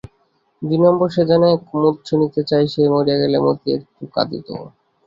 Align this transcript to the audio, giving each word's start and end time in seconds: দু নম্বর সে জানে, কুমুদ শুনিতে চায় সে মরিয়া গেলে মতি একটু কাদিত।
দু 0.61 0.75
নম্বর 0.83 1.07
সে 1.15 1.23
জানে, 1.29 1.49
কুমুদ 1.67 1.95
শুনিতে 2.09 2.41
চায় 2.49 2.65
সে 2.73 2.81
মরিয়া 2.93 3.17
গেলে 3.21 3.37
মতি 3.45 3.69
একটু 3.77 4.03
কাদিত। 4.15 4.47